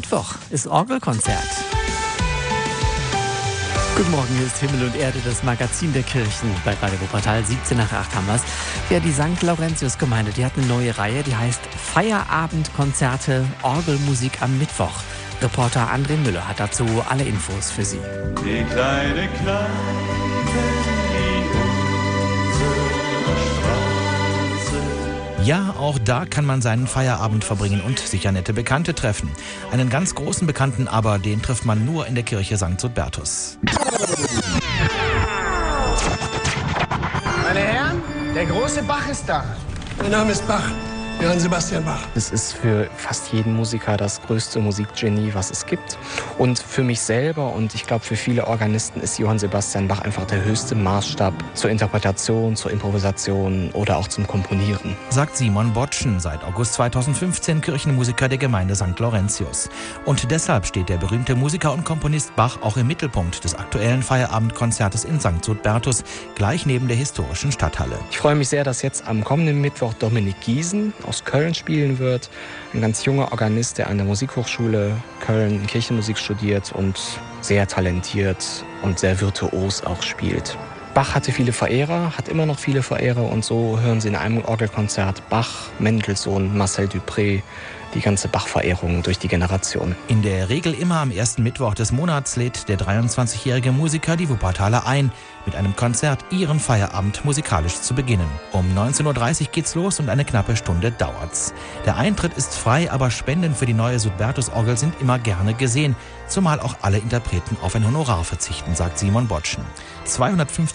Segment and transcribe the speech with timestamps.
[0.00, 1.36] Mittwoch ist Orgelkonzert.
[3.98, 7.44] Guten Morgen, hier ist Himmel und Erde, das Magazin der Kirchen bei Radio Wuppertal.
[7.44, 8.42] 17 nach 8 haben wir es.
[8.88, 9.42] Ja, die St.
[9.42, 11.60] Laurentius-Gemeinde, die hat eine neue Reihe, die heißt
[11.92, 15.02] Feierabendkonzerte, Orgelmusik am Mittwoch.
[15.42, 18.00] Reporter André Müller hat dazu alle Infos für Sie.
[18.42, 20.19] Die kleine Kneipe
[25.44, 29.30] Ja, auch da kann man seinen Feierabend verbringen und sicher nette Bekannte treffen.
[29.72, 32.78] Einen ganz großen Bekannten aber, den trifft man nur in der Kirche St.
[32.78, 33.58] Sudbertus.
[37.42, 38.02] Meine Herren,
[38.34, 39.44] der große Bach ist da.
[39.98, 40.70] Mein Name ist Bach.
[41.20, 42.00] Johann Sebastian Bach.
[42.14, 45.98] Es ist für fast jeden Musiker das größte Musikgenie, was es gibt.
[46.38, 50.24] Und für mich selber und ich glaube für viele Organisten ist Johann Sebastian Bach einfach
[50.24, 54.96] der höchste Maßstab zur Interpretation, zur Improvisation oder auch zum Komponieren.
[55.10, 58.98] Sagt Simon Botschen, seit August 2015 Kirchenmusiker der Gemeinde St.
[58.98, 59.68] Laurentius.
[60.06, 65.04] Und deshalb steht der berühmte Musiker und Komponist Bach auch im Mittelpunkt des aktuellen Feierabendkonzertes
[65.04, 65.44] in St.
[65.44, 66.02] Sudbertus,
[66.34, 67.98] gleich neben der historischen Stadthalle.
[68.10, 72.30] Ich freue mich sehr, dass jetzt am kommenden Mittwoch Dominik Giesen aus Köln spielen wird.
[72.72, 77.00] Ein ganz junger Organist, der an der Musikhochschule Köln Kirchenmusik studiert und
[77.40, 80.56] sehr talentiert und sehr virtuos auch spielt.
[80.92, 84.44] Bach hatte viele Verehrer, hat immer noch viele Verehrer und so hören Sie in einem
[84.44, 87.42] Orgelkonzert Bach, Mendelssohn, Marcel Dupré,
[87.94, 89.94] die ganze Bach-Verehrung durch die Generation.
[90.08, 94.86] In der Regel immer am ersten Mittwoch des Monats lädt der 23-jährige Musiker die Wuppertaler
[94.86, 95.12] ein,
[95.46, 98.28] mit einem Konzert ihren Feierabend musikalisch zu beginnen.
[98.52, 101.54] Um 19.30 Uhr geht's los und eine knappe Stunde dauert's.
[101.86, 105.96] Der Eintritt ist frei, aber Spenden für die neue Sudbertus-Orgel sind immer gerne gesehen,
[106.28, 109.64] zumal auch alle Interpreten auf ein Honorar verzichten, sagt Simon Botschen.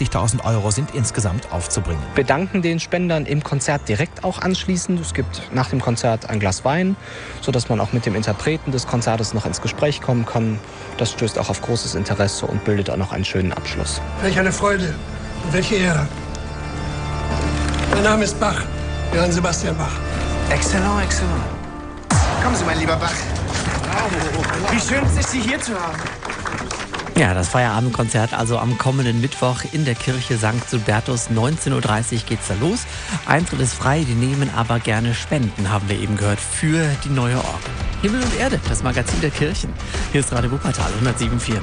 [0.00, 2.02] 250.000 Euro sind insgesamt aufzubringen.
[2.14, 5.00] Wir danken den Spendern im Konzert direkt auch anschließend.
[5.00, 6.96] Es gibt nach dem Konzert ein Glas Wein,
[7.40, 10.58] sodass man auch mit dem Interpreten des Konzertes noch ins Gespräch kommen kann.
[10.96, 14.00] Das stößt auch auf großes Interesse und bildet auch noch einen schönen Abschluss.
[14.22, 14.94] Welch eine Freude
[15.44, 16.06] und welche Ehre.
[17.92, 18.62] Mein Name ist Bach,
[19.14, 19.92] Johann Sebastian Bach.
[20.50, 21.42] Exzellent, exzellent.
[22.42, 23.12] Kommen Sie, mein lieber Bach.
[24.70, 25.98] Wie schön es ist, Sie hier zu haben.
[27.20, 30.70] Ja, das Feierabendkonzert also am kommenden Mittwoch in der Kirche St.
[30.70, 31.28] Subertus.
[31.28, 32.86] 19.30 Uhr geht's da los.
[33.26, 37.36] Eintritt ist frei, die nehmen aber gerne Spenden, haben wir eben gehört, für die neue
[37.36, 37.70] Orgel.
[38.00, 39.70] Himmel und Erde, das Magazin der Kirchen.
[40.12, 41.60] Hier ist Radio Wuppertal 107.4.